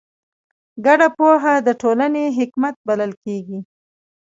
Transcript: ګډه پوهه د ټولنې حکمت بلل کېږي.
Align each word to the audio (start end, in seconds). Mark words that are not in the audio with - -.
ګډه 0.85 1.07
پوهه 1.17 1.53
د 1.67 1.69
ټولنې 1.81 2.23
حکمت 2.37 2.75
بلل 2.87 3.11
کېږي. 3.23 3.59